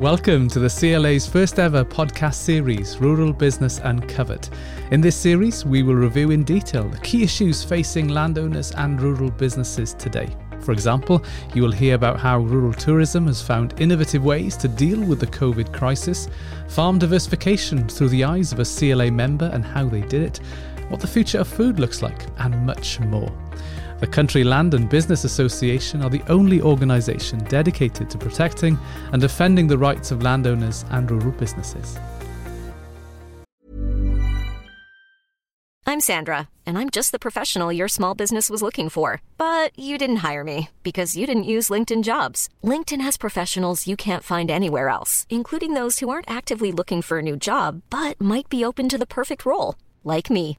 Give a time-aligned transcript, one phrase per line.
[0.00, 4.48] Welcome to the CLA's first ever podcast series, Rural Business Uncovered.
[4.92, 9.32] In this series, we will review in detail the key issues facing landowners and rural
[9.32, 10.28] businesses today.
[10.60, 15.02] For example, you will hear about how rural tourism has found innovative ways to deal
[15.02, 16.28] with the COVID crisis,
[16.68, 20.40] farm diversification through the eyes of a CLA member and how they did it,
[20.90, 23.32] what the future of food looks like, and much more.
[24.00, 28.78] The Country Land and Business Association are the only organisation dedicated to protecting
[29.12, 31.98] and defending the rights of landowners and rural businesses.
[35.84, 39.20] I'm Sandra, and I'm just the professional your small business was looking for.
[39.36, 42.48] But you didn't hire me because you didn't use LinkedIn jobs.
[42.62, 47.18] LinkedIn has professionals you can't find anywhere else, including those who aren't actively looking for
[47.18, 49.74] a new job but might be open to the perfect role,
[50.04, 50.58] like me.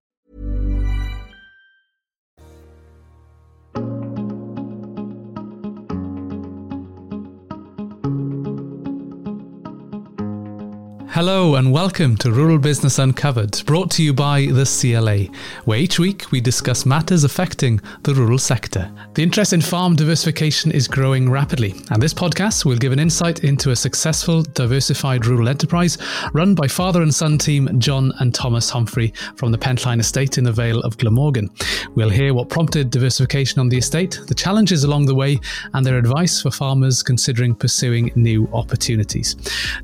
[11.21, 15.31] Hello and welcome to Rural Business Uncovered, brought to you by the CLA,
[15.65, 18.91] where each week we discuss matters affecting the rural sector.
[19.13, 23.43] The interest in farm diversification is growing rapidly, and this podcast will give an insight
[23.43, 25.99] into a successful, diversified rural enterprise
[26.33, 30.43] run by father and son team John and Thomas Humphrey from the Penllyn estate in
[30.43, 31.51] the Vale of Glamorgan.
[31.93, 35.39] We'll hear what prompted diversification on the estate, the challenges along the way,
[35.75, 39.35] and their advice for farmers considering pursuing new opportunities.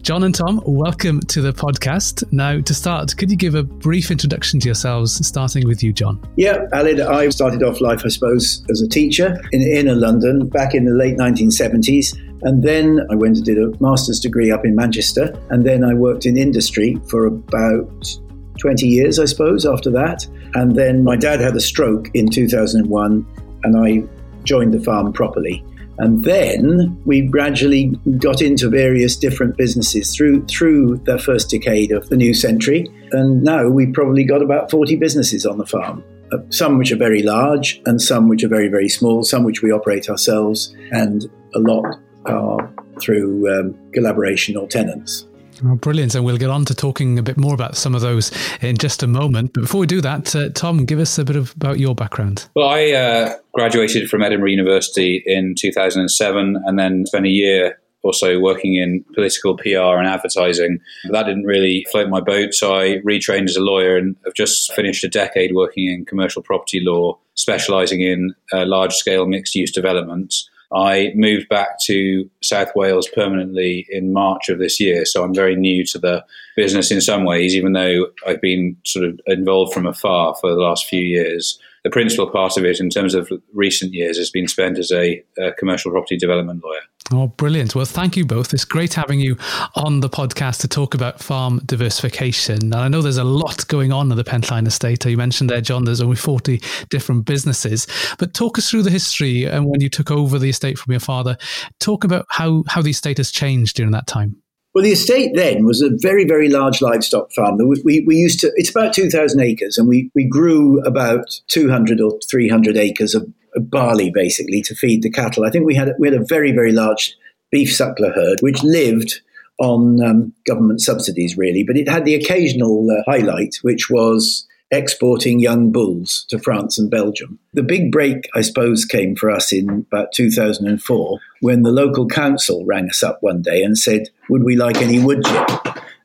[0.02, 2.24] John and Tom, welcome to the podcast.
[2.32, 6.20] Now, to start, could you give a brief introduction to yourselves, starting with you, John?
[6.36, 10.74] Yeah, Aled, I started off life, I suppose, as a teacher in inner London back
[10.74, 12.18] in the late 1970s.
[12.44, 15.34] And then I went and did a master's degree up in Manchester.
[15.50, 18.18] And then I worked in industry for about
[18.60, 20.26] 20 years, I suppose, after that.
[20.54, 23.26] And then my dad had a stroke in 2001,
[23.64, 24.04] and I
[24.44, 25.64] joined the farm properly.
[26.00, 27.88] And then we gradually
[28.18, 32.88] got into various different businesses through through the first decade of the new century.
[33.12, 36.04] And now we've probably got about 40 businesses on the farm.
[36.32, 39.62] Uh, Some which are very large, and some which are very, very small, some which
[39.62, 41.26] we operate ourselves, and
[41.56, 41.86] a lot
[42.26, 45.27] are through um, collaboration or tenants.
[45.66, 46.16] Oh, brilliant.
[46.16, 48.32] And we'll get on to talking a bit more about some of those
[48.62, 49.54] in just a moment.
[49.54, 52.48] But before we do that, uh, Tom, give us a bit of, about your background.
[52.56, 58.14] Well, I uh, graduated from Edinburgh University in 2007 and then spent a year or
[58.14, 60.80] so working in political PR and advertising.
[61.10, 64.74] That didn't really float my boat, so I retrained as a lawyer and have just
[64.74, 69.72] finished a decade working in commercial property law, specialising in uh, large scale mixed use
[69.72, 70.50] developments.
[70.74, 75.56] I moved back to South Wales permanently in March of this year, so I'm very
[75.56, 79.86] new to the business in some ways, even though I've been sort of involved from
[79.86, 81.58] afar for the last few years.
[81.88, 85.24] The principal part of it, in terms of recent years, has been spent as a,
[85.38, 86.82] a commercial property development lawyer.
[87.14, 87.76] Oh, brilliant.
[87.76, 88.54] Well, thank you both.
[88.54, 89.38] It's great having you
[89.76, 92.58] on the podcast to talk about farm diversification.
[92.58, 95.06] And I know there's a lot going on at the Penllyn estate.
[95.06, 97.88] You mentioned there, John, there's only 40 different businesses.
[98.20, 101.00] But talk us through the history and when you took over the estate from your
[101.00, 101.38] father.
[101.80, 104.36] Talk about how, how the estate has changed during that time.
[104.78, 107.58] Well, the estate then was a very, very large livestock farm.
[107.58, 112.00] We, we, we used to, it's about 2,000 acres, and we, we grew about 200
[112.00, 113.24] or 300 acres of,
[113.56, 115.46] of barley basically to feed the cattle.
[115.46, 117.16] I think we had, we had a very, very large
[117.52, 119.20] beef suckler herd which lived
[119.58, 125.40] on um, government subsidies, really, but it had the occasional uh, highlight, which was exporting
[125.40, 127.40] young bulls to France and Belgium.
[127.54, 132.66] The big break, I suppose, came for us in about 2004 when the local council
[132.66, 135.50] rang us up one day and said, Would we like any wood chip?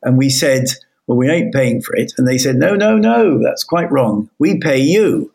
[0.02, 0.66] And we said,
[1.06, 2.12] Well, we ain't paying for it.
[2.16, 4.30] And they said, No, no, no, that's quite wrong.
[4.38, 5.32] We pay you.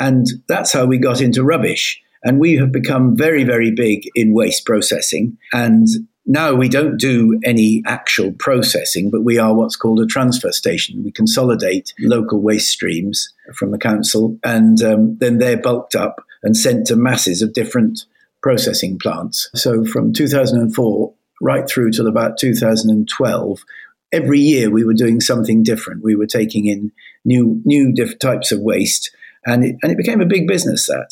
[0.00, 2.00] And that's how we got into rubbish.
[2.24, 5.36] And we have become very, very big in waste processing.
[5.52, 5.86] And
[6.26, 11.02] now we don't do any actual processing, but we are what's called a transfer station.
[11.04, 16.56] We consolidate local waste streams from the council, and um, then they're bulked up and
[16.56, 18.04] sent to masses of different
[18.42, 19.50] processing plants.
[19.54, 23.60] So from 2004 right through till about 2012,
[24.12, 26.04] every year we were doing something different.
[26.04, 26.92] We were taking in
[27.24, 30.86] new new types of waste, and it, and it became a big business.
[30.86, 31.08] That,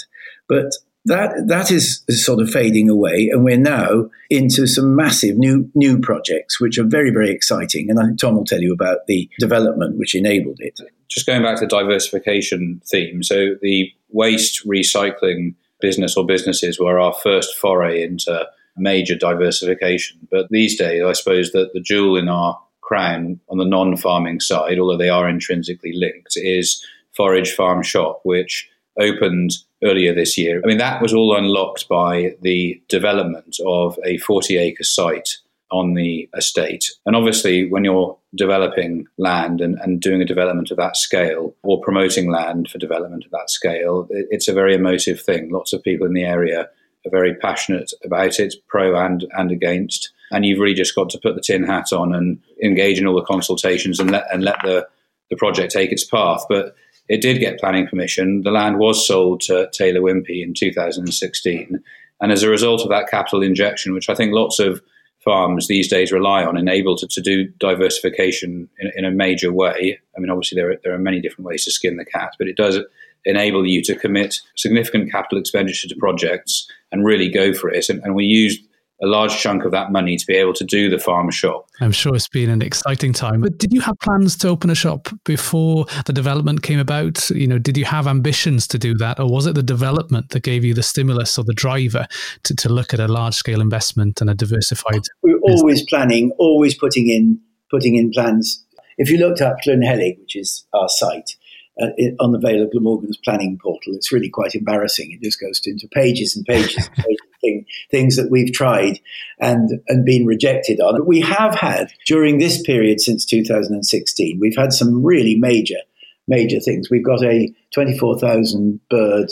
[0.49, 0.73] but
[1.05, 5.99] that that is, sort of fading away, and we're now into some massive new new
[5.99, 7.91] projects, which are very very exciting.
[7.91, 10.81] And I think Tom will tell you about the development which enabled it.
[11.09, 16.99] Just going back to the diversification theme, so the waste recycling business or businesses were
[16.99, 18.47] our first foray into
[18.77, 20.27] major diversification.
[20.31, 24.41] But these days, I suppose that the jewel in our crown on the non farming
[24.41, 26.85] side, although they are intrinsically linked, is
[27.17, 28.69] Forage Farm Shop, which
[28.99, 29.51] opened
[29.83, 30.61] earlier this year.
[30.63, 35.39] I mean, that was all unlocked by the development of a 40 acre site
[35.73, 36.91] on the estate.
[37.07, 41.81] And obviously, when you're developing land and, and doing a development of that scale or
[41.81, 45.51] promoting land for development of that scale, it, it's a very emotive thing.
[45.51, 46.69] Lots of people in the area
[47.07, 50.13] are very passionate about it, pro and, and against.
[50.31, 53.17] And you've really just got to put the tin hat on and engage in all
[53.17, 54.87] the consultations and let, and let the,
[55.31, 56.45] the project take its path.
[56.49, 56.75] But
[57.13, 58.41] it did get planning permission.
[58.41, 61.85] The land was sold to Taylor Wimpey in 2016.
[62.23, 64.81] And as a result of that capital injection, which I think lots of
[65.23, 69.53] farms these days rely on and able to, to do diversification in, in, a major
[69.53, 70.01] way.
[70.17, 72.49] I mean, obviously, there are, there are many different ways to skin the cat, but
[72.49, 72.79] it does
[73.27, 77.91] enable you to commit significant capital expenditure to projects and really go for it.
[77.91, 78.65] And, and we used
[79.03, 81.67] a large chunk of that money to be able to do the farm shop.
[81.81, 83.41] I'm sure it's been an exciting time.
[83.41, 87.29] But did you have plans to open a shop before the development came about?
[87.31, 90.45] You know, did you have ambitions to do that, or was it the development that
[90.45, 92.07] gave you the stimulus or the driver
[92.45, 95.03] to, to look at a large scale investment and a diversified?
[95.23, 97.41] We were always planning, always putting in
[97.71, 98.65] putting in plans.
[98.99, 101.37] If you looked up Llwynhelig, which is our site,
[101.81, 101.87] uh,
[102.21, 103.95] on the Vale of Glamorgan's planning portal.
[103.95, 105.11] It's really quite embarrassing.
[105.11, 108.99] It just goes into pages and pages and pages of thing, things that we've tried
[109.39, 110.97] and, and been rejected on.
[110.99, 115.79] But we have had, during this period since 2016, we've had some really major,
[116.27, 116.89] major things.
[116.91, 119.31] We've got a 24,000 bird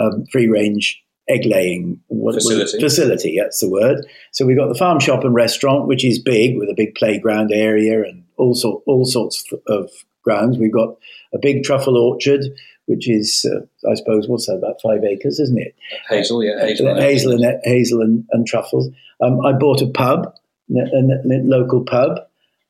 [0.00, 2.78] um, free range egg laying facility.
[2.80, 3.38] facility.
[3.40, 4.06] That's the word.
[4.32, 7.50] So we've got the farm shop and restaurant, which is big with a big playground
[7.52, 9.90] area and all sort all sorts of
[10.26, 10.58] grounds.
[10.58, 10.96] We've got
[11.32, 12.42] a big truffle orchard,
[12.86, 15.74] which is, uh, I suppose, what's that, about five acres, isn't it?
[16.08, 16.60] Hazel, yeah.
[16.60, 18.88] Hazel, and, hazel, and, hazel and, and truffles.
[19.22, 20.34] Um, I bought a pub,
[20.70, 22.18] a, a, local pub,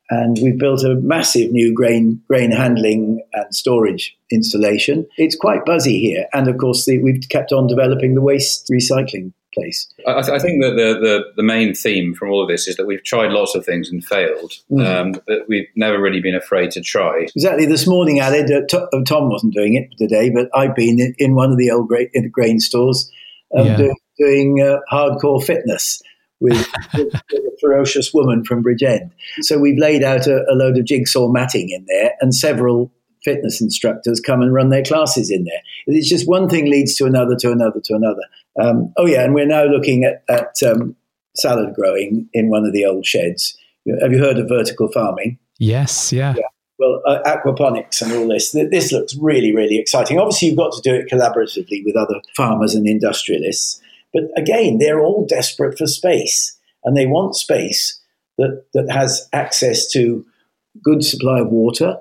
[0.09, 5.05] and we've built a massive new grain grain handling and storage installation.
[5.17, 9.33] It's quite buzzy here, and of course, the, we've kept on developing the waste recycling
[9.57, 9.87] place.
[10.07, 12.75] I, th- I think that the, the, the main theme from all of this is
[12.75, 14.85] that we've tried lots of things and failed, mm.
[14.85, 17.27] um, but we've never really been afraid to try.
[17.35, 17.65] Exactly.
[17.65, 21.57] This morning, Aled, uh, Tom wasn't doing it today, but I've been in one of
[21.57, 23.11] the old grain, grain stores
[23.57, 23.77] um, yeah.
[23.77, 26.01] doing, doing uh, hardcore fitness.
[26.39, 29.09] With, with, a ferocious woman from Bridgend.
[29.39, 32.91] So we've laid out a, a load of jigsaw matting in there and several
[33.27, 35.61] fitness instructors come and run their classes in there.
[35.87, 38.21] It's just one thing leads to another, to another, to another.
[38.61, 40.95] Um, oh yeah, and we're now looking at, at um,
[41.35, 43.57] salad growing in one of the old sheds.
[44.01, 45.37] Have you heard of vertical farming?
[45.59, 46.35] Yes, yeah.
[46.37, 46.43] yeah.
[46.79, 48.51] Well, uh, aquaponics and all this.
[48.51, 50.19] This looks really, really exciting.
[50.19, 53.81] Obviously, you've got to do it collaboratively with other farmers and industrialists.
[54.13, 57.99] But again, they're all desperate for space, and they want space
[58.37, 60.25] that, that has access to
[60.83, 61.97] good supply of water,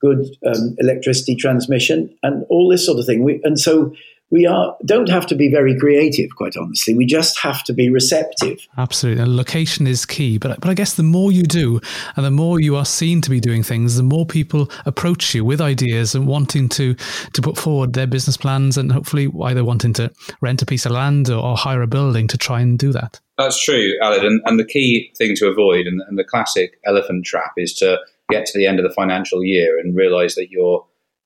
[0.00, 3.22] good um, electricity transmission, and all this sort of thing.
[3.22, 3.94] We, and so
[4.30, 6.94] we are don't have to be very creative quite honestly.
[6.94, 8.66] We just have to be receptive.
[8.78, 9.22] Absolutely.
[9.22, 10.38] And location is key.
[10.38, 11.80] But but i guess the more you do
[12.16, 15.44] and the more you are seen to be doing things the more people approach you
[15.44, 16.94] with ideas and wanting to
[17.32, 20.10] to put forward their business plans and hopefully either wanting to
[20.40, 23.20] rent a piece of land or, or hire a building to try and do that.
[23.36, 24.24] That's true Aled.
[24.24, 27.98] And, and the key thing to avoid and, and the classic elephant trap is to
[28.30, 30.84] get to the end of the financial year and realize that you're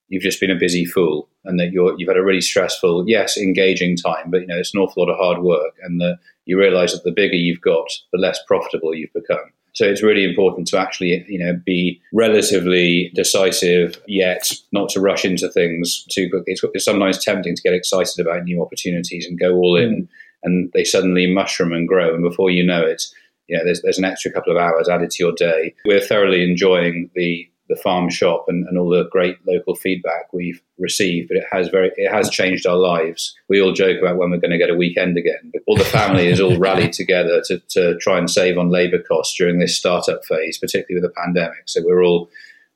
[0.09, 3.37] you've just been a busy fool and that you're you've had a really stressful, yes,
[3.37, 6.59] engaging time, but you know it's an awful lot of hard work, and that you
[6.59, 9.53] realise that the bigger you've got, the less profitable you've become.
[9.75, 15.25] So it's really important to actually, you know, be relatively decisive, yet not to rush
[15.25, 16.53] into things too quickly.
[16.53, 20.09] It's, it's sometimes tempting to get excited about new opportunities and go all in, mm.
[20.45, 23.03] and they suddenly mushroom and grow, and before you know it,
[23.49, 25.75] know, there's, there's an extra couple of hours added to your day.
[25.85, 30.61] We're thoroughly enjoying the the farm shop and, and all the great local feedback we've
[30.79, 33.35] received, but it has very it has changed our lives.
[33.49, 35.51] We all joke about when we're going to get a weekend again.
[35.53, 38.99] But all the family is all rallied together to, to try and save on labour
[38.99, 41.63] costs during this startup phase, particularly with the pandemic.
[41.67, 42.29] So we're all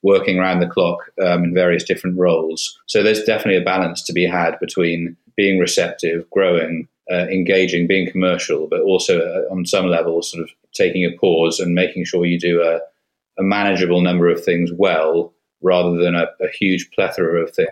[0.03, 2.79] working around the clock um, in various different roles.
[2.87, 8.11] So there's definitely a balance to be had between being receptive, growing, uh, engaging, being
[8.11, 12.25] commercial, but also uh, on some level, sort of taking a pause and making sure
[12.25, 12.81] you do a
[13.39, 17.71] a manageable number of things well rather than a, a huge plethora of things.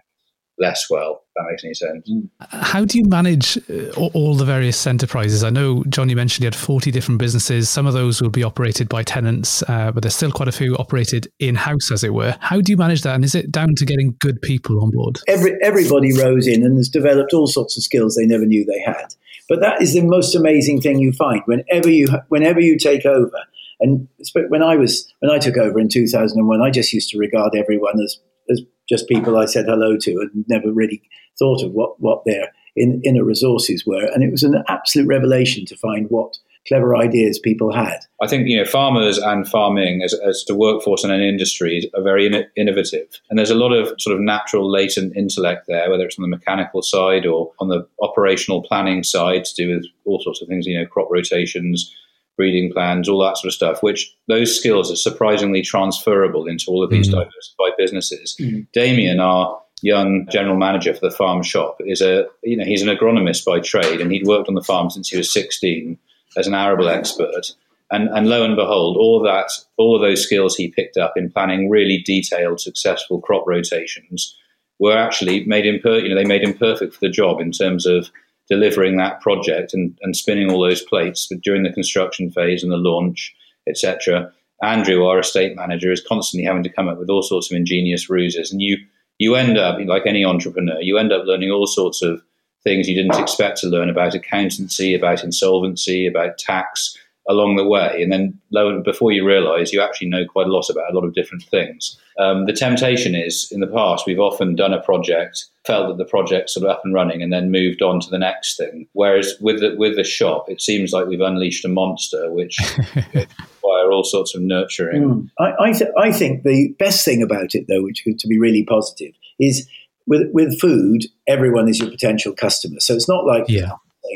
[0.58, 1.22] Less well.
[1.28, 2.10] If that makes any sense.
[2.50, 5.44] How do you manage uh, all the various enterprises?
[5.44, 7.68] I know, John, you mentioned you had 40 different businesses.
[7.68, 10.76] Some of those will be operated by tenants, uh, but there's still quite a few
[10.76, 12.36] operated in house, as it were.
[12.40, 13.14] How do you manage that?
[13.14, 15.18] And is it down to getting good people on board?
[15.28, 18.80] Every, everybody rose in and has developed all sorts of skills they never knew they
[18.80, 19.14] had.
[19.48, 23.38] But that is the most amazing thing you find whenever you whenever you take over.
[23.78, 24.08] And
[24.48, 28.00] when I was when I took over in 2001, I just used to regard everyone
[28.00, 28.18] as
[28.50, 31.02] as just people I said hello to and never really
[31.38, 34.07] thought of what, what their in, inner resources were.
[34.14, 37.99] And it was an absolute revelation to find what clever ideas people had.
[38.21, 42.02] I think you know farmers and farming as, as the workforce in an industry are
[42.02, 46.05] very in- innovative, and there's a lot of sort of natural latent intellect there, whether
[46.05, 50.21] it's on the mechanical side or on the operational planning side to do with all
[50.21, 51.95] sorts of things, you know, crop rotations,
[52.37, 56.83] breeding plans, all that sort of stuff, which those skills are surprisingly transferable into all
[56.83, 57.19] of these mm-hmm.
[57.19, 58.37] diversified businesses.
[58.40, 58.61] Mm-hmm.
[58.73, 62.95] Damien, our young general manager for the farm shop, is a you know he's an
[62.95, 65.99] agronomist by trade, and he'd worked on the farm since he was 16
[66.37, 67.52] as an arable expert.
[67.90, 71.14] And, and lo and behold, all of that, all of those skills he picked up
[71.16, 74.37] in planning really detailed, successful crop rotations
[74.78, 77.52] were actually made him, per, you know, they made him perfect for the job in
[77.52, 78.11] terms of
[78.49, 82.76] delivering that project and, and spinning all those plates during the construction phase and the
[82.76, 83.35] launch,
[83.69, 84.33] etc.
[84.62, 88.09] Andrew, our estate manager, is constantly having to come up with all sorts of ingenious
[88.09, 88.79] ruses, and you
[89.19, 92.23] you end up like any entrepreneur, you end up learning all sorts of
[92.65, 96.97] things you didn't expect to learn about accountancy, about insolvency, about tax
[97.28, 100.71] along the way, and then lo, before you realise, you actually know quite a lot
[100.71, 101.99] about a lot of different things.
[102.18, 106.09] Um, the temptation is, in the past, we've often done a project, felt that the
[106.09, 108.87] project's sort of up and running, and then moved on to the next thing.
[108.92, 112.59] Whereas with the, with the shop, it seems like we've unleashed a monster, which
[113.14, 115.02] require all sorts of nurturing.
[115.02, 115.30] Mm.
[115.38, 118.64] I I, th- I think the best thing about it, though, which to be really
[118.64, 119.68] positive, is
[120.06, 122.80] with with food, everyone is your potential customer.
[122.80, 123.73] So it's not like yeah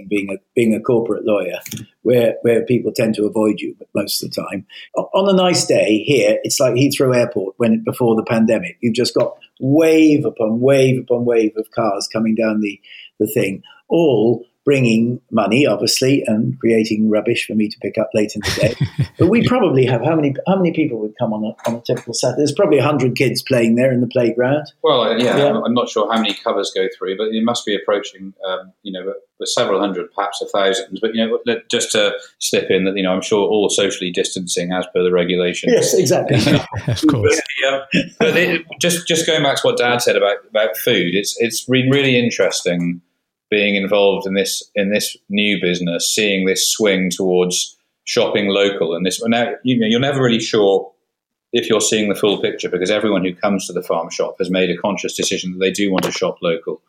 [0.09, 1.61] being a being a corporate lawyer,
[2.03, 4.67] where where people tend to avoid you most of the time.
[4.97, 8.77] On a nice day here, it's like Heathrow Airport when before the pandemic.
[8.81, 12.81] You've just got wave upon wave upon wave of cars coming down the
[13.19, 18.37] the thing, all bringing money, obviously, and creating rubbish for me to pick up late
[18.37, 19.09] in the day.
[19.19, 21.81] but we probably have how many how many people would come on a, on a
[21.81, 22.37] typical Saturday?
[22.43, 24.71] There's probably hundred kids playing there in the playground.
[24.85, 27.75] Well, yeah, yeah, I'm not sure how many covers go through, but it must be
[27.75, 29.13] approaching, um, you know,
[29.45, 31.01] several hundred, perhaps a thousand.
[31.03, 34.73] But you know, just to slip in that, you know, I'm sure all socially distancing
[34.73, 35.73] as per the regulations.
[35.75, 36.37] Yes, exactly.
[36.87, 37.41] of course.
[37.61, 37.81] yeah,
[38.21, 41.65] but it, just just going back to what Dad said about about food, it's it's
[41.65, 43.01] been really interesting
[43.51, 49.05] being involved in this in this new business, seeing this swing towards shopping local, and
[49.05, 50.91] this now you know you're never really sure
[51.53, 54.51] if you're seeing the full picture because everyone who comes to the farm shop has
[54.51, 56.81] made a conscious decision that they do want to shop local.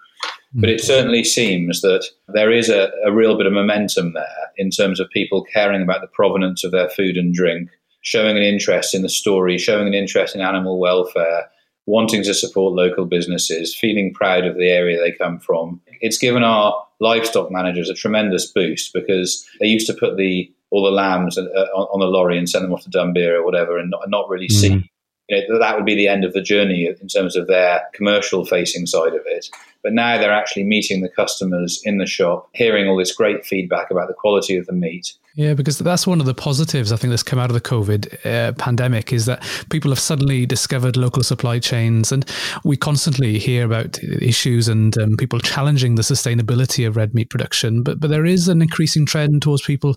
[0.53, 0.85] But it mm.
[0.85, 5.09] certainly seems that there is a, a real bit of momentum there in terms of
[5.09, 7.69] people caring about the provenance of their food and drink,
[8.01, 11.49] showing an interest in the story, showing an interest in animal welfare,
[11.85, 15.79] wanting to support local businesses, feeling proud of the area they come from.
[16.01, 20.83] It's given our livestock managers a tremendous boost because they used to put the all
[20.83, 23.89] the lambs uh, on, the lorry and send them off to Dunbia or whatever, and
[23.89, 24.51] not, not really mm.
[24.51, 24.89] see
[25.29, 28.45] you know, that would be the end of the journey in terms of their commercial
[28.45, 29.47] facing side of it.
[29.83, 33.89] But now they're actually meeting the customers in the shop, hearing all this great feedback
[33.89, 35.13] about the quality of the meat.
[35.35, 38.25] Yeah, because that's one of the positives I think that's come out of the COVID
[38.25, 42.29] uh, pandemic is that people have suddenly discovered local supply chains, and
[42.65, 47.81] we constantly hear about issues and um, people challenging the sustainability of red meat production.
[47.81, 49.95] But but there is an increasing trend towards people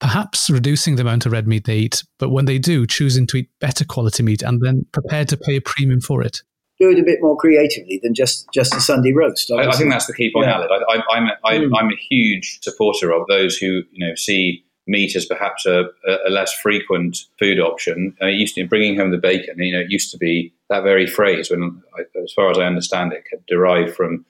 [0.00, 3.38] perhaps reducing the amount of red meat they eat, but when they do, choosing to
[3.38, 6.42] eat better quality meat and then prepared to pay a premium for it.
[6.78, 9.50] Do it a bit more creatively than just, just a Sunday roast.
[9.52, 10.60] I, I think that's the key point, yeah.
[10.60, 11.70] I, am a, I, mm.
[11.76, 15.84] I'm a huge supporter of those who you know see meat as perhaps a,
[16.26, 18.16] a less frequent food option.
[18.20, 19.58] Uh, used to bringing home the bacon.
[19.58, 21.82] You know, it used to be that very phrase when,
[22.22, 24.24] as far as I understand it, derived from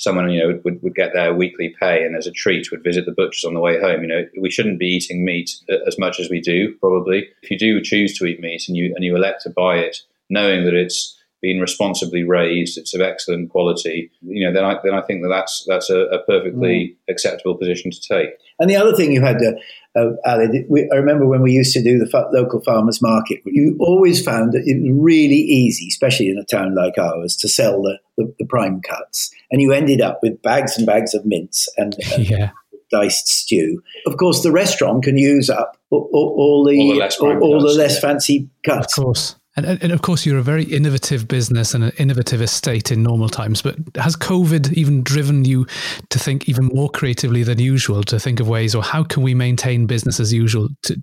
[0.00, 3.04] someone you know would, would get their weekly pay and as a treat would visit
[3.04, 4.00] the butchers on the way home.
[4.00, 5.50] You know, we shouldn't be eating meat
[5.86, 6.74] as much as we do.
[6.80, 9.76] Probably, if you do choose to eat meat and you and you elect to buy
[9.76, 9.98] it,
[10.30, 14.10] knowing that it's been responsibly raised, it's of excellent quality.
[14.22, 17.12] You know, then I then I think that that's that's a, a perfectly mm.
[17.12, 18.30] acceptable position to take.
[18.58, 19.58] And the other thing you had to
[19.96, 23.40] uh, Ali, we, I remember when we used to do the fa- local farmers market,
[23.44, 27.48] you always found that it was really easy, especially in a town like ours, to
[27.48, 29.30] sell the, the, the prime cuts.
[29.50, 32.50] And you ended up with bags and bags of mince and, and yeah.
[32.92, 33.82] diced stew.
[34.06, 37.38] Of course, the restaurant can use up all, all, all the, all, the less, all,
[37.42, 38.96] all the less fancy cuts.
[38.96, 39.36] Of course.
[39.56, 43.28] And, and, of course, you're a very innovative business and an innovative estate in normal
[43.28, 43.62] times.
[43.62, 45.66] But has COVID even driven you
[46.10, 49.34] to think even more creatively than usual, to think of ways, or how can we
[49.34, 51.02] maintain business as usual to,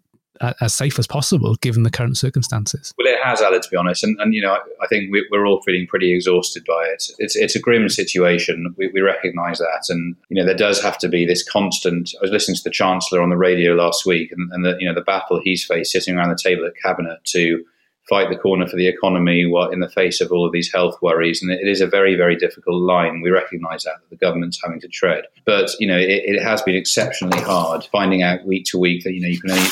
[0.61, 2.93] as safe as possible given the current circumstances?
[2.97, 4.03] Well, it has, Alan, to be honest.
[4.03, 7.03] And, and you know, I, I think we, are all feeling pretty exhausted by it.
[7.19, 8.73] It's, it's a grim situation.
[8.77, 9.85] We, we recognise that.
[9.89, 12.13] And, you know, there does have to be this constant.
[12.17, 14.87] I was listening to the Chancellor on the radio last week and, and the, you
[14.87, 17.65] know, the battle he's faced sitting around the table at Cabinet to
[18.09, 20.97] fight the corner for the economy while in the face of all of these health
[21.01, 21.41] worries.
[21.41, 23.21] And it is a very, very difficult line.
[23.21, 25.25] We recognise that, that the government's having to tread.
[25.45, 29.13] But, you know, it, it, has been exceptionally hard finding out week to week that,
[29.13, 29.69] you know, you can only,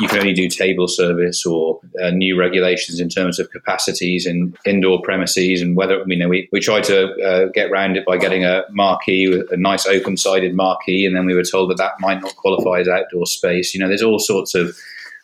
[0.00, 4.56] you can only do table service or uh, new regulations in terms of capacities in
[4.64, 8.16] indoor premises and whether, you know, we, we tried to uh, get around it by
[8.16, 12.20] getting a marquee, a nice open-sided marquee, and then we were told that that might
[12.20, 13.74] not qualify as outdoor space.
[13.74, 14.76] You know, there's all sorts of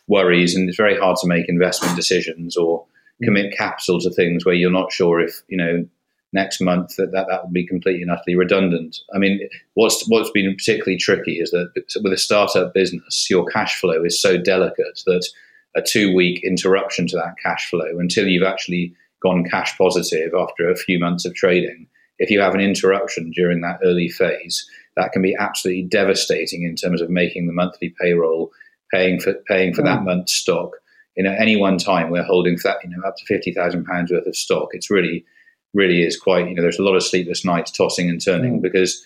[0.07, 2.85] worries, and it's very hard to make investment decisions or
[3.21, 3.25] mm.
[3.25, 5.85] commit capital to things where you're not sure if you know
[6.33, 8.99] next month that that, that would be completely and utterly redundant.
[9.13, 11.71] I mean, what's what's been particularly tricky is that
[12.03, 15.27] with a startup business, your cash flow is so delicate that
[15.75, 20.69] a two week interruption to that cash flow until you've actually gone cash positive after
[20.69, 21.87] a few months of trading.
[22.17, 26.75] If you have an interruption during that early phase, that can be absolutely devastating in
[26.75, 28.51] terms of making the monthly payroll
[28.91, 30.71] paying for paying for that month's stock.
[31.15, 34.11] You know, any one time we're holding that, you know, up to fifty thousand pounds
[34.11, 34.69] worth of stock.
[34.73, 35.25] It's really,
[35.73, 36.47] really is quite.
[36.47, 38.61] You know, there's a lot of sleepless nights tossing and turning mm.
[38.61, 39.03] because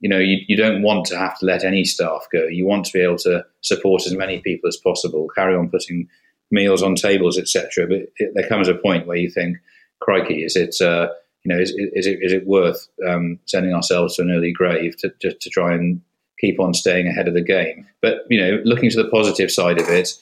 [0.00, 2.44] you know you, you don't want to have to let any staff go.
[2.44, 6.08] You want to be able to support as many people as possible, carry on putting
[6.50, 7.86] meals on tables, etc.
[7.86, 9.58] But it, there comes a point where you think,
[10.00, 10.80] crikey, is it?
[10.80, 11.08] Uh,
[11.44, 14.96] you know, is, is, it is it worth um, sending ourselves to an early grave
[14.98, 16.00] to, to, to try and
[16.40, 17.86] keep on staying ahead of the game.
[18.02, 20.14] But you know, looking to the positive side of it,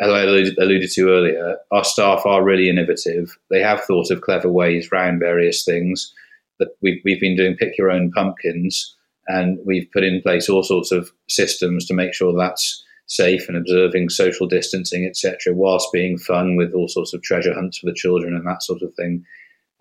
[0.00, 3.36] as I alluded, to earlier, our staff are really innovative.
[3.50, 6.12] They have thought of clever ways around various things.
[6.58, 10.62] That we've we've been doing pick your own pumpkins, and we've put in place all
[10.62, 16.16] sorts of systems to make sure that's safe and observing social distancing, etc., whilst being
[16.16, 19.24] fun with all sorts of treasure hunts for the children and that sort of thing.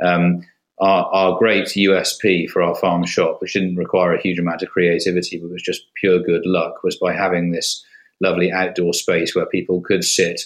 [0.04, 0.46] Um,
[0.80, 4.70] our, our great USP for our farm shop, which didn't require a huge amount of
[4.70, 7.84] creativity, but was just pure good luck, was by having this
[8.22, 10.42] lovely outdoor space where people could sit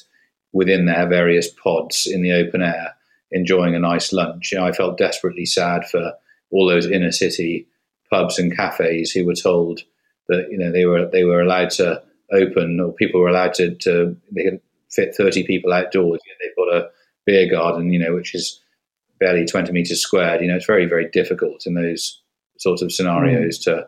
[0.52, 2.96] within their various pods in the open air,
[3.32, 4.52] enjoying a nice lunch.
[4.52, 6.14] You know, I felt desperately sad for
[6.52, 7.68] all those inner city
[8.10, 9.82] pubs and cafes who were told
[10.30, 13.76] that you know they were they were allowed to open or people were allowed to,
[13.76, 16.22] to they could fit 30 people outdoors.
[16.26, 16.90] You know, they've got a
[17.26, 18.62] beer garden, you know, which is
[19.24, 22.22] barely 20 meters squared, you know, it's very, very difficult in those
[22.58, 23.64] sorts of scenarios mm.
[23.64, 23.88] to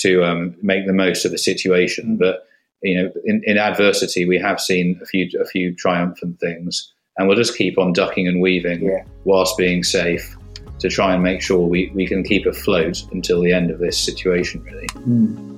[0.00, 2.16] to um, make the most of the situation.
[2.16, 2.18] Mm.
[2.18, 2.46] But
[2.82, 7.26] you know, in, in, adversity, we have seen a few a few triumphant things, and
[7.26, 9.04] we'll just keep on ducking and weaving yeah.
[9.24, 10.36] whilst being safe
[10.78, 13.98] to try and make sure we, we can keep afloat until the end of this
[13.98, 14.62] situation.
[14.62, 14.86] Really.
[14.88, 15.57] Mm.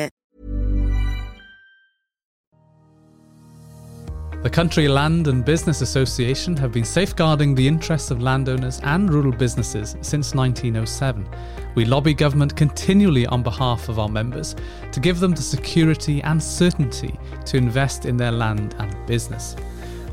[4.43, 9.31] The Country Land and Business Association have been safeguarding the interests of landowners and rural
[9.31, 11.29] businesses since 1907.
[11.75, 14.55] We lobby government continually on behalf of our members
[14.93, 19.55] to give them the security and certainty to invest in their land and business.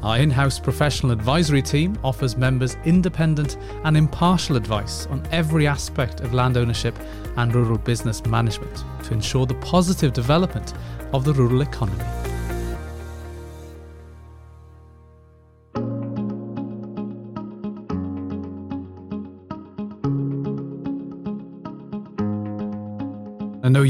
[0.02, 6.20] Our in house professional advisory team offers members independent and impartial advice on every aspect
[6.20, 6.94] of land ownership
[7.38, 10.74] and rural business management to ensure the positive development
[11.14, 12.27] of the rural economy.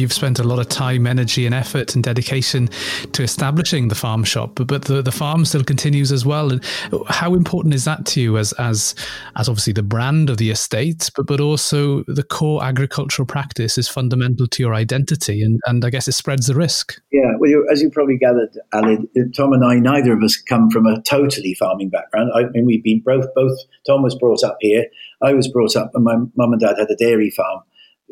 [0.08, 2.66] You've spent a lot of time, energy, and effort and dedication
[3.12, 6.50] to establishing the farm shop, but, but the, the farm still continues as well.
[6.50, 6.64] And
[7.08, 8.94] how important is that to you as as
[9.36, 13.86] as obviously the brand of the estate, but but also the core agricultural practice is
[13.86, 16.98] fundamental to your identity, and and I guess it spreads the risk.
[17.12, 18.96] Yeah, well, you, as you probably gathered, Ali,
[19.36, 22.30] Tom and I, neither of us come from a totally farming background.
[22.34, 23.58] I mean, we've been both both.
[23.86, 24.86] Tom was brought up here.
[25.22, 27.60] I was brought up, and my mum and dad had a dairy farm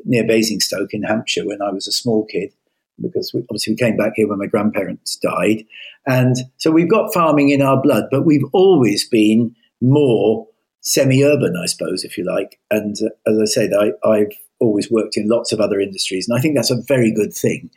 [0.05, 2.53] near Basingstoke in Hampshire when I was a small kid,
[3.01, 5.65] because we, obviously we came back here when my grandparents died.
[6.07, 10.47] And so we've got farming in our blood, but we've always been more
[10.81, 12.59] semi urban, I suppose, if you like.
[12.71, 16.39] And uh, as I said, I, I've always worked in lots of other industries, and
[16.39, 17.71] I think that's a very good thing.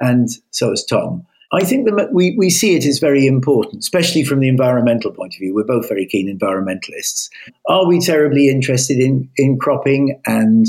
[0.00, 1.26] And so has Tom.
[1.52, 5.34] I think that we, we see it as very important, especially from the environmental point
[5.34, 5.54] of view.
[5.54, 7.30] We're both very keen environmentalists.
[7.68, 10.66] Are we terribly interested in, in cropping and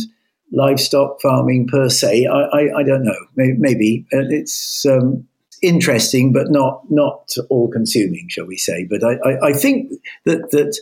[0.51, 2.25] livestock farming per se.
[2.25, 3.17] I, I, I don't know.
[3.36, 4.05] Maybe, maybe.
[4.13, 5.27] Uh, it's um,
[5.62, 8.88] interesting, but not not all consuming, shall we say?
[8.89, 9.91] But I, I, I, think
[10.25, 10.79] that that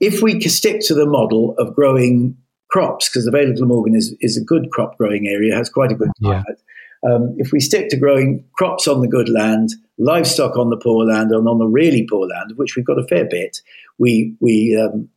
[0.00, 2.36] if we stick to the model of growing
[2.70, 5.92] crops, because the Vale of Glamorgan is, is a good crop growing area, has quite
[5.92, 6.44] a good climate.
[6.48, 7.14] Yeah.
[7.14, 11.04] Um, if we stick to growing crops on the good land, livestock on the poor
[11.04, 13.60] land, and on the really poor land, of which we've got a fair bit,
[13.98, 15.08] we we um,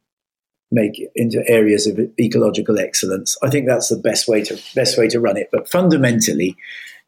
[0.71, 3.37] make it into areas of ecological excellence.
[3.41, 5.49] I think that's the best way to best way to run it.
[5.51, 6.55] But fundamentally,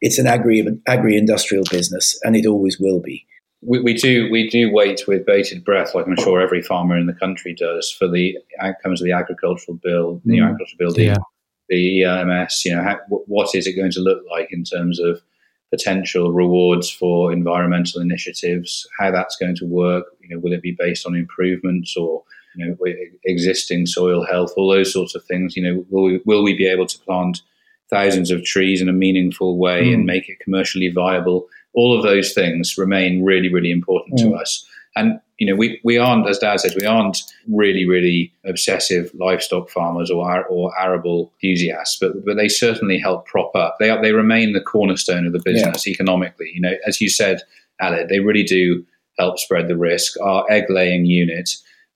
[0.00, 3.26] it's an agri agri industrial business, and it always will be.
[3.62, 7.06] We, we, do we do wait with bated breath, like I'm sure every farmer in
[7.06, 10.44] the country does, for the outcomes of the agricultural bill, the mm.
[10.44, 11.16] agricultural bill, the, yeah.
[11.68, 12.64] the EMS.
[12.64, 15.20] You know, how, what is it going to look like in terms of
[15.70, 18.88] potential rewards for environmental initiatives?
[18.98, 20.06] How that's going to work?
[20.22, 22.24] You know, will it be based on improvements or
[22.56, 22.76] you know,
[23.24, 25.56] existing soil health, all those sorts of things.
[25.56, 27.42] You know, will we, will we be able to plant
[27.90, 29.94] thousands of trees in a meaningful way mm.
[29.94, 31.48] and make it commercially viable?
[31.74, 34.22] All of those things remain really, really important mm.
[34.24, 34.66] to us.
[34.96, 39.70] And you know, we, we aren't, as Dad says, we aren't really, really obsessive livestock
[39.70, 43.76] farmers or or arable enthusiasts, but but they certainly help prop up.
[43.80, 45.92] They are, they remain the cornerstone of the business yeah.
[45.92, 46.50] economically.
[46.52, 47.40] You know, as you said,
[47.80, 48.84] Aled, they really do
[49.18, 50.20] help spread the risk.
[50.20, 51.50] Our egg laying unit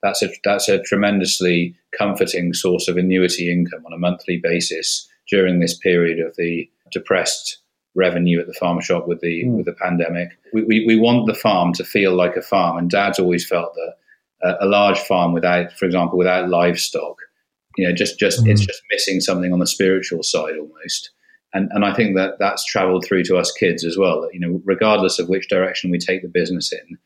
[0.05, 5.59] that's a that's a tremendously comforting source of annuity income on a monthly basis during
[5.59, 7.59] this period of the depressed
[7.95, 9.57] revenue at the farm shop with the mm.
[9.57, 10.37] with the pandemic.
[10.53, 13.73] We, we, we want the farm to feel like a farm, and Dad's always felt
[13.75, 13.95] that
[14.43, 17.17] a, a large farm without, for example, without livestock,
[17.79, 18.51] you know, just just mm.
[18.51, 21.13] it's just missing something on the spiritual side almost.
[21.55, 24.21] And and I think that that's travelled through to us kids as well.
[24.21, 26.99] That you know, regardless of which direction we take the business in,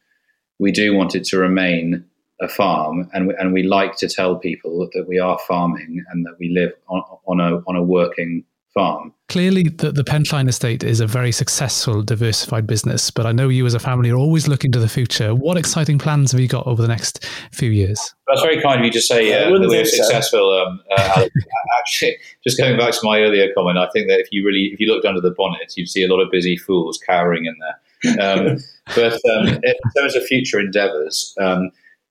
[0.58, 2.04] we do want it to remain
[2.40, 6.24] a farm, and we, and we like to tell people that we are farming and
[6.26, 8.44] that we live on, on a on a working
[8.78, 9.12] farm.
[9.28, 13.10] Clearly, the, the Penllyn estate is a very successful, diversified business.
[13.10, 15.34] But I know you, as a family, are always looking to the future.
[15.34, 18.14] What exciting plans have you got over the next few years?
[18.26, 20.50] That's very kind of you to say uh, that we're successful.
[20.52, 21.26] Um, uh,
[21.80, 24.80] actually, just going back to my earlier comment, I think that if you really if
[24.80, 28.20] you looked under the bonnet, you'd see a lot of busy fools cowering in there.
[28.20, 28.58] Um,
[28.94, 31.34] but um, in terms of future endeavours.
[31.38, 31.70] Um,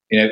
[0.10, 0.30] you know,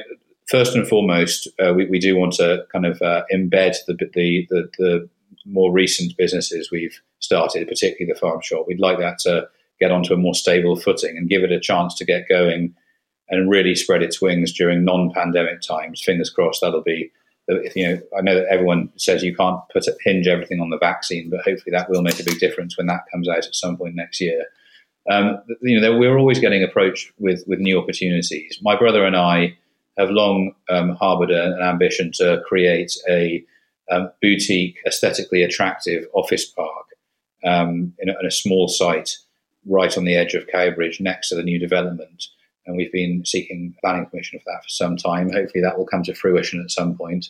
[0.48, 4.48] first and foremost, uh, we, we, do want to kind of uh, embed the, the,
[4.50, 5.10] the, the,
[5.48, 8.66] more recent businesses we've started, particularly the farm shop.
[8.68, 9.48] We'd like that to
[9.80, 12.74] get onto a more stable footing and give it a chance to get going
[13.30, 16.02] and really spread its wings during non-pandemic times.
[16.04, 17.12] Fingers crossed that'll be.
[17.48, 20.80] You know, I know that everyone says you can't put a, hinge everything on the
[20.80, 23.78] vaccine, but hopefully that will make a big difference when that comes out at some
[23.78, 24.46] point next year.
[25.08, 28.58] Um, you know, we're always getting approached with with new opportunities.
[28.64, 29.56] My brother and I
[29.98, 33.44] have long um, harbored an ambition to create a
[33.92, 36.88] um, boutique, aesthetically attractive office park
[37.44, 39.18] um, in, a, in, a, small site
[39.68, 42.28] right on the edge of Cowbridge next to the new development.
[42.66, 45.32] And we've been seeking planning permission for that for some time.
[45.32, 47.30] Hopefully, that will come to fruition at some point.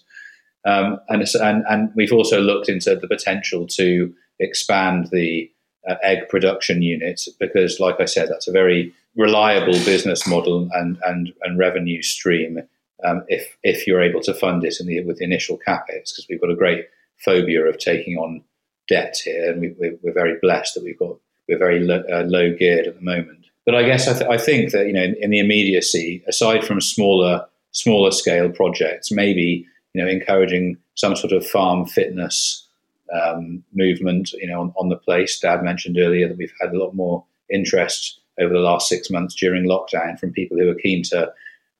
[0.66, 5.52] Um, and, and, and, we've also looked into the potential to expand the
[5.88, 10.98] uh, egg production unit because, like I said, that's a very reliable business model and
[11.04, 12.60] and, and revenue stream
[13.04, 16.42] um, if if you're able to fund it the, with the initial capex because we've
[16.42, 16.86] got a great
[17.18, 18.44] phobia of taking on
[18.88, 21.16] debt here and we, are very blessed that we've got
[21.48, 23.46] we're very low, uh, low geared at the moment.
[23.66, 26.64] But I guess I, th- I think that you know in, in, the immediacy, aside
[26.64, 32.68] from smaller smaller scale projects, maybe you know encouraging some sort of farm fitness
[33.14, 35.40] um, movement, you know, on, on the place.
[35.40, 39.36] Dad mentioned earlier that we've had a lot more interest over the last six months
[39.36, 41.32] during lockdown from people who are keen to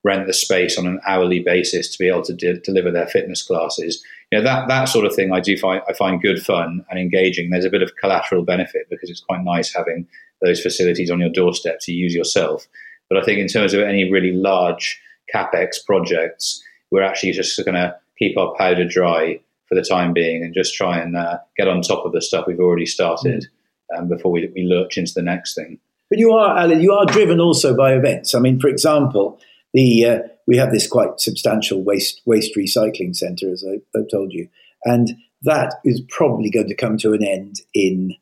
[0.04, 3.42] rent the space on an hourly basis to be able to de- deliver their fitness
[3.42, 4.04] classes.
[4.32, 7.00] you know, that that sort of thing I do find I find good fun and
[7.00, 7.50] engaging.
[7.50, 10.08] There's a bit of collateral benefit because it's quite nice having
[10.42, 12.68] those facilities on your doorstep to use yourself.
[13.10, 15.02] But I think in terms of any really large
[15.34, 20.44] capex projects, we're actually just going to keep our powder dry for the time being
[20.44, 23.48] and just try and uh, get on top of the stuff we've already started
[23.92, 23.98] mm.
[23.98, 25.80] um, before we, we lurch into the next thing.
[26.10, 28.36] But you are, Alan, you are driven also by events.
[28.36, 29.40] I mean, for example,
[29.74, 34.32] the uh, we have this quite substantial waste waste recycling centre, as I, have told
[34.32, 34.48] you,
[34.84, 38.16] and that is probably going to come to an end in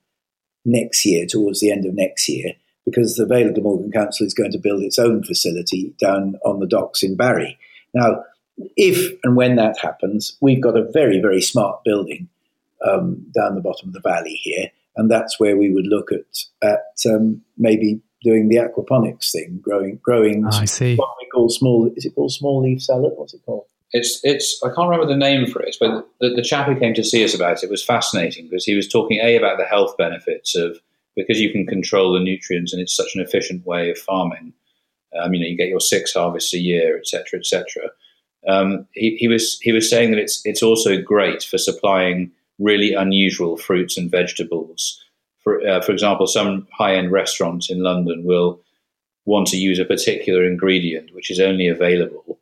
[0.66, 2.54] next year, towards the end of next year,
[2.86, 6.60] because the Vale of Glamorgan Council is going to build its own facility down on
[6.60, 7.58] the docks in Barry.
[7.94, 8.24] Now,
[8.78, 12.30] if and when that happens, we've got a very, very smart building
[12.88, 16.68] um, down the bottom of the valley here, and that's where we would look at
[16.68, 20.46] at um, maybe doing the aquaponics thing, growing growing.
[20.46, 20.96] Oh, I see.
[20.96, 21.92] What we call small.
[21.96, 23.14] Is it called small leaf salad?
[23.16, 23.66] What's it called?
[23.92, 24.60] It's it's.
[24.64, 27.24] I can't remember the name for it, but the, the chap who came to see
[27.24, 30.78] us about it was fascinating because he was talking a about the health benefits of
[31.16, 34.54] because you can control the nutrients and it's such an efficient way of farming.
[35.16, 37.90] Um, you know, you get your six harvests a year, etc., etc.
[38.48, 42.94] Um, he, he, was he was saying that it's it's also great for supplying really
[42.94, 45.04] unusual fruits and vegetables.
[45.40, 48.62] For uh, for example, some high end restaurants in London will
[49.26, 52.40] want to use a particular ingredient which is only available,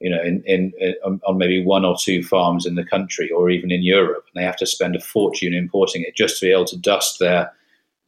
[0.00, 3.50] you know, in, in, in on maybe one or two farms in the country or
[3.50, 6.52] even in Europe, and they have to spend a fortune importing it just to be
[6.52, 7.52] able to dust their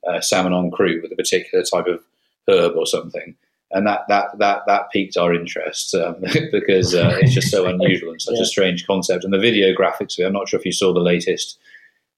[0.09, 2.01] uh, salmon en croute with a particular type of
[2.49, 3.35] herb or something
[3.73, 6.17] and that that that that piqued our interest um,
[6.53, 8.43] because uh, it's just so unusual and such yeah.
[8.43, 9.25] a strange concept.
[9.25, 11.59] And the video graphics, I'm not sure if you saw the latest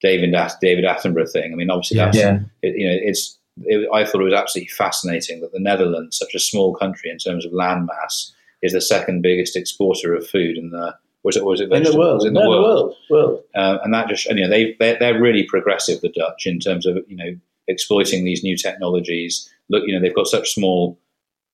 [0.01, 1.51] David David Attenborough thing.
[1.51, 2.05] I mean, obviously, yeah.
[2.05, 2.39] that's yeah.
[2.61, 3.37] It, you know, it's.
[3.63, 7.17] It, I thought it was absolutely fascinating that the Netherlands, such a small country in
[7.17, 8.31] terms of landmass,
[8.61, 11.97] is the second biggest exporter of food in the was it was it in the
[11.97, 13.43] world in the no, world, world.
[13.53, 16.85] Uh, and that just you know they they're, they're really progressive the Dutch in terms
[16.85, 17.35] of you know
[17.67, 19.51] exploiting these new technologies.
[19.69, 20.97] Look, you know they've got such small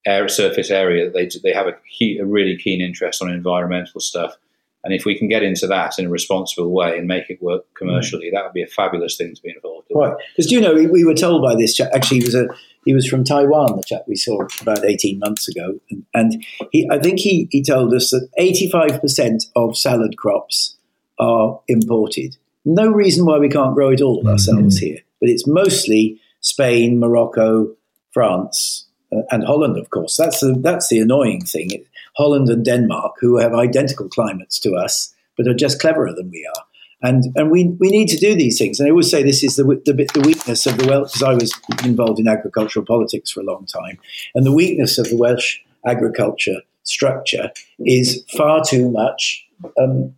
[0.06, 4.36] air surface area, they they have a, key, a really keen interest on environmental stuff.
[4.84, 7.66] And if we can get into that in a responsible way and make it work
[7.74, 8.34] commercially, mm.
[8.34, 9.98] that would be a fabulous thing to be involved in.
[9.98, 11.90] Right, because you know we, we, were told by this chap.
[11.94, 12.48] Actually, he was a
[12.86, 13.78] he was from Taiwan.
[13.78, 17.64] The chap we saw about eighteen months ago, and, and he I think he he
[17.64, 20.78] told us that eighty five percent of salad crops
[21.18, 22.38] are imported.
[22.64, 24.86] No reason why we can't grow it all ourselves mm-hmm.
[24.86, 27.76] here, but it's mostly Spain, Morocco,
[28.12, 30.18] France, uh, and Holland, of course.
[30.18, 31.70] That's the, that's the annoying thing.
[32.18, 36.48] Holland and Denmark, who have identical climates to us, but are just cleverer than we
[36.56, 36.64] are.
[37.02, 38.80] And, and we, we need to do these things.
[38.80, 41.34] And I always say this is the, the, the weakness of the Welsh, because I
[41.34, 44.00] was involved in agricultural politics for a long time.
[44.34, 49.46] And the weakness of the Welsh agriculture structure is far too much,
[49.78, 50.16] um,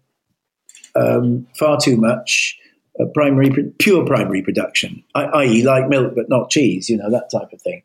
[0.96, 2.58] um, far too much
[3.00, 7.52] uh, primary, pure primary production, i.e., like milk but not cheese, you know, that type
[7.52, 7.82] of thing.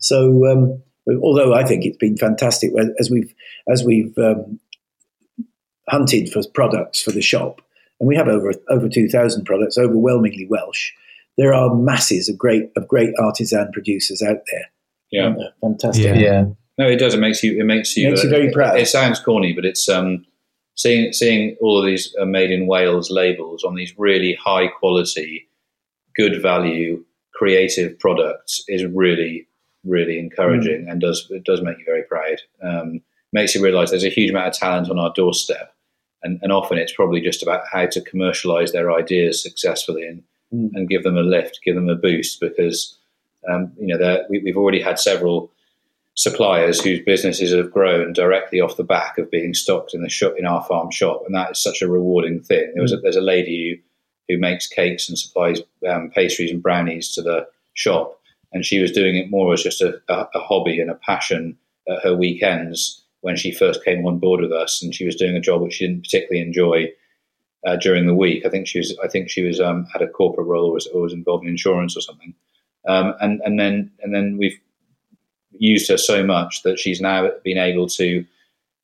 [0.00, 0.82] So, um,
[1.22, 3.32] although I think it's been fantastic as we've
[3.68, 4.58] as we've um,
[5.88, 7.60] hunted for products for the shop,
[8.00, 10.90] and we have over over two thousand products, overwhelmingly Welsh.
[11.38, 14.64] There are masses of great of great artisan producers out there.
[15.10, 16.04] Yeah, fantastic.
[16.04, 16.14] Yeah.
[16.14, 16.44] yeah.
[16.78, 17.14] no, it does.
[17.14, 17.58] It makes you.
[17.58, 18.08] It makes you.
[18.08, 18.76] Makes uh, you very proud.
[18.76, 20.24] It, it, sounds corny, but it's um,
[20.76, 25.48] seeing seeing all of these uh, made in Wales labels on these really high quality,
[26.16, 29.46] good value, creative products is really
[29.84, 30.90] really encouraging mm.
[30.90, 32.40] and does it does make you very proud.
[32.62, 33.00] Um,
[33.32, 35.74] makes you realise there's a huge amount of talent on our doorstep,
[36.22, 40.70] and, and often it's probably just about how to commercialise their ideas successfully and mm.
[40.74, 42.96] and give them a lift, give them a boost because
[43.50, 45.50] um, you know we, we've already had several
[46.14, 50.34] suppliers whose businesses have grown directly off the back of being stocked in the shop
[50.36, 52.70] in our farm shop, and that is such a rewarding thing.
[52.74, 53.02] There was a, mm.
[53.02, 53.90] there's a lady who
[54.30, 58.19] who makes cakes and supplies um, pastries and brownies to the shop,
[58.52, 61.56] and she was doing it more as just a, a, a, hobby and a passion
[61.88, 65.36] at her weekends when she first came on board with us, and she was doing
[65.36, 66.88] a job which she didn't particularly enjoy
[67.66, 68.44] uh, during the week.
[68.46, 70.86] I think she was I think she was um, had a corporate role or was,
[70.88, 72.34] or was involved in insurance or something,
[72.88, 74.58] um, and and then and then we've
[75.52, 78.24] used her so much that she's now been able to.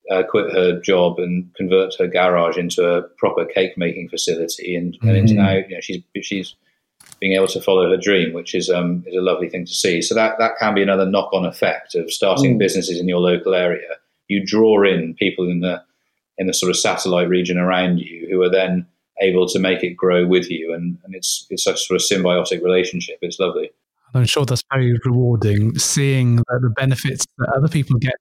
[0.08, 4.94] Uh, quit her job and convert her garage into a proper cake making facility, and,
[5.00, 5.08] mm-hmm.
[5.08, 6.54] and now you know, she's she's
[7.20, 10.02] being able to follow her dream, which is um, is a lovely thing to see.
[10.02, 12.58] So that that can be another knock on effect of starting mm.
[12.58, 13.88] businesses in your local area.
[14.28, 15.82] You draw in people in the
[16.38, 18.86] in the sort of satellite region around you who are then
[19.20, 22.62] able to make it grow with you, and, and it's it's a sort of symbiotic
[22.62, 23.18] relationship.
[23.22, 23.70] It's lovely.
[24.14, 28.14] I'm sure that's very rewarding, seeing the benefits that other people get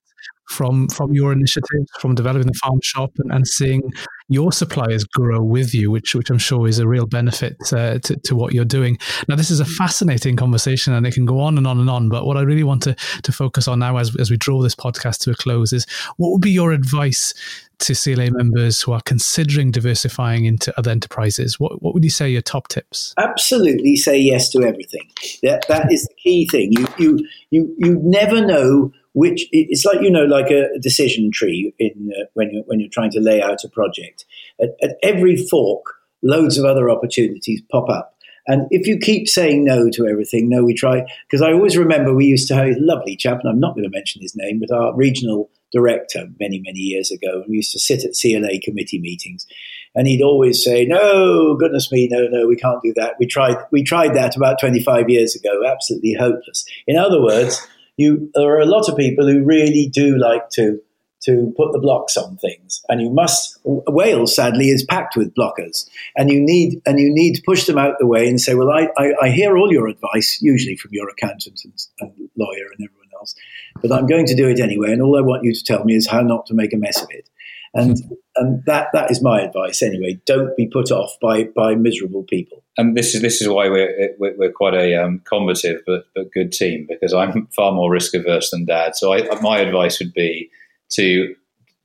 [0.48, 3.82] from from your initiatives, from developing the farm shop, and, and seeing
[4.28, 8.16] your suppliers grow with you, which which I'm sure is a real benefit uh, to,
[8.16, 8.98] to what you're doing.
[9.28, 12.08] Now, this is a fascinating conversation, and it can go on and on and on.
[12.08, 14.74] But what I really want to to focus on now, as as we draw this
[14.74, 15.86] podcast to a close, is
[16.16, 17.34] what would be your advice
[17.78, 21.60] to CLA members who are considering diversifying into other enterprises?
[21.60, 23.14] What what would you say your top tips?
[23.18, 25.08] Absolutely, say yes to everything.
[25.42, 26.72] That that is the key thing.
[26.72, 31.72] You you you you never know which it's like you know like a decision tree
[31.78, 34.26] in uh, when you when you're trying to lay out a project.
[34.60, 35.84] At, at, every fork
[36.22, 38.14] loads of other opportunities pop up.
[38.46, 42.14] And if you keep saying no to everything no we try because i always remember
[42.14, 44.60] we used to have a lovely chap and i'm not going to mention his name
[44.60, 48.60] but our regional director many many years ago and we used to sit at cla
[48.62, 49.48] committee meetings
[49.96, 53.14] and he'd always say no goodness me no no we can't do that.
[53.18, 56.64] We tried we tried that about 25 years ago absolutely hopeless.
[56.86, 60.80] In other words you there are a lot of people who really do like to
[61.22, 63.58] to put the blocks on things, and you must.
[63.64, 67.78] Wales, sadly, is packed with blockers, and you need and you need to push them
[67.78, 70.92] out the way and say, "Well, I, I, I hear all your advice, usually from
[70.92, 73.34] your accountant and, and lawyer and everyone else,
[73.82, 75.96] but I'm going to do it anyway, and all I want you to tell me
[75.96, 77.28] is how not to make a mess of it."
[77.76, 77.96] And
[78.36, 80.20] and that that is my advice anyway.
[80.26, 82.64] Don't be put off by by miserable people.
[82.76, 86.52] And this is this is why we're we're, quite a um, combative but but good
[86.52, 88.96] team because I'm far more risk averse than Dad.
[88.96, 90.50] So I, my advice would be
[90.92, 91.34] to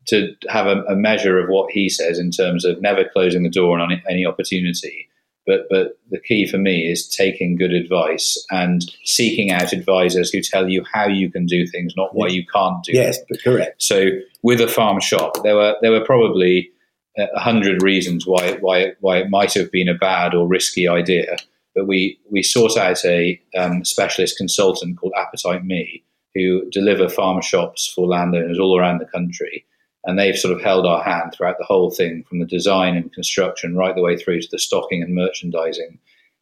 [0.07, 3.49] to have a, a, measure of what he says in terms of never closing the
[3.49, 5.07] door on any opportunity.
[5.47, 10.41] But but the key for me is taking good advice and seeking out advisors who
[10.41, 12.91] tell you how you can do things, not why you can't do.
[12.93, 13.81] Yes, correct.
[13.81, 14.09] So
[14.43, 16.71] with a farm shop, there were there were probably
[17.17, 21.37] a hundred reasons why why why it might have been a bad or risky idea.
[21.75, 26.03] But we we sought out a um, specialist consultant called Appetite Me,
[26.35, 29.65] who deliver farm shops for landowners all around the country,
[30.05, 33.13] and they've sort of held our hand throughout the whole thing, from the design and
[33.13, 35.99] construction right the way through to the stocking and merchandising.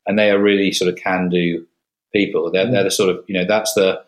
[0.07, 1.65] And they are really sort of can do
[2.13, 2.51] people.
[2.51, 4.01] They're, they're the sort of you know that's the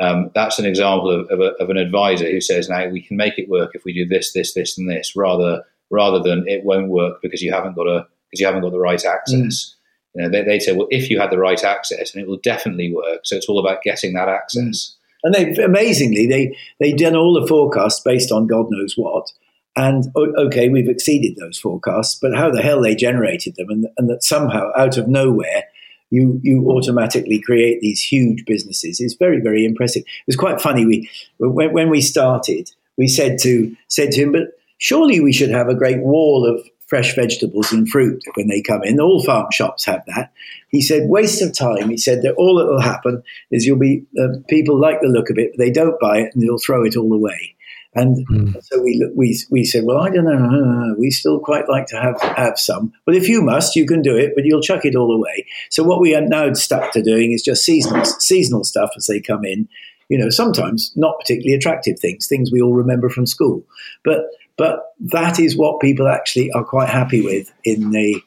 [0.00, 3.16] um, that's an example of, of, a, of, an advisor who says, "Now we can
[3.16, 6.64] make it work if we do this, this, this, and this," rather rather than it
[6.64, 9.36] won't work because you haven't got a because you haven't got the right access.
[9.36, 9.74] Mm.
[10.14, 12.38] You know, they, they say, "Well, if you had the right access, and it will
[12.38, 14.96] definitely work." So it's all about getting that access.
[15.24, 19.32] And they amazingly they they done all the forecasts based on God knows what.
[19.76, 24.08] And okay, we've exceeded those forecasts, but how the hell they generated them, and, and
[24.08, 25.64] that somehow out of nowhere
[26.10, 30.02] you you automatically create these huge businesses is very very impressive.
[30.02, 30.86] It was quite funny.
[30.86, 35.50] We when, when we started, we said to said to him, but surely we should
[35.50, 39.00] have a great wall of fresh vegetables and fruit when they come in.
[39.00, 40.32] All farm shops have that.
[40.68, 41.90] He said, waste of time.
[41.90, 45.28] He said that all that will happen is you'll be uh, people like the look
[45.28, 47.56] of it, but they don't buy it and they'll throw it all away.
[47.96, 48.62] And mm.
[48.62, 50.94] so we, we, we said, well, I don't know.
[50.96, 52.92] We still quite like to have, have some.
[53.08, 55.46] Well, if you must, you can do it, but you'll chuck it all away.
[55.70, 59.20] So what we are now stuck to doing is just seasonal, seasonal stuff as they
[59.20, 59.68] come in.
[60.08, 63.64] You know, sometimes not particularly attractive things, things we all remember from school.
[64.04, 68.20] But, but that is what people actually are quite happy with in the,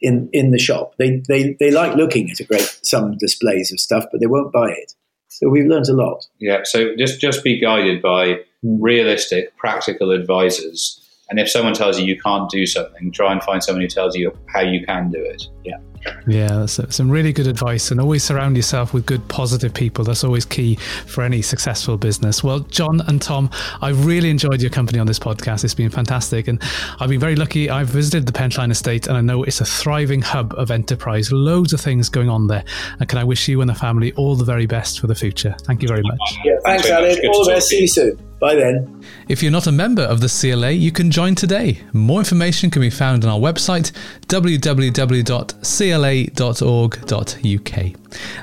[0.00, 0.94] in, in the shop.
[0.98, 4.52] They, they, they like looking at a great, some displays of stuff, but they won't
[4.52, 4.94] buy it.
[5.28, 6.26] So we've learned a lot.
[6.38, 6.60] Yeah.
[6.64, 8.80] So just, just be guided by hmm.
[8.80, 11.00] realistic, practical advisors.
[11.30, 14.14] And if someone tells you you can't do something, try and find someone who tells
[14.14, 15.42] you how you can do it.
[15.64, 15.78] Yeah.
[16.26, 17.90] Yeah, that's some really good advice.
[17.90, 20.04] And always surround yourself with good, positive people.
[20.04, 22.44] That's always key for any successful business.
[22.44, 23.48] Well, John and Tom,
[23.80, 25.64] I've really enjoyed your company on this podcast.
[25.64, 26.48] It's been fantastic.
[26.48, 26.60] And
[27.00, 27.70] I've been very lucky.
[27.70, 31.32] I've visited the Penllyn Estate and I know it's a thriving hub of enterprise.
[31.32, 32.64] Loads of things going on there.
[33.00, 35.56] And can I wish you and the family all the very best for the future?
[35.62, 36.36] Thank you very much.
[36.44, 37.18] Yeah, thanks, Alan.
[37.28, 37.68] All the best.
[37.68, 38.33] See you soon.
[38.44, 39.02] Bye then.
[39.26, 41.80] If you're not a member of the CLA, you can join today.
[41.94, 43.90] More information can be found on our website,
[44.26, 44.90] www.cla.org.uk.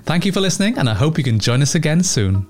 [0.04, 2.48] Thank you for listening, and I hope you can join us again soon.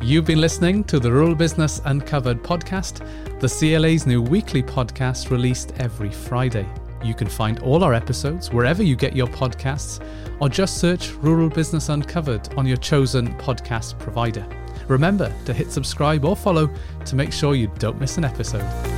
[0.00, 3.06] You've been listening to the Rural Business Uncovered podcast,
[3.40, 6.66] the CLA's new weekly podcast released every Friday.
[7.02, 10.04] You can find all our episodes wherever you get your podcasts,
[10.40, 14.46] or just search Rural Business Uncovered on your chosen podcast provider.
[14.88, 16.70] Remember to hit subscribe or follow
[17.04, 18.97] to make sure you don't miss an episode.